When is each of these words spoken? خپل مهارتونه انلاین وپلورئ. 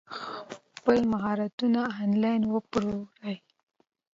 خپل 0.75 0.99
مهارتونه 1.13 1.81
انلاین 2.03 2.43
وپلورئ. 2.53 3.35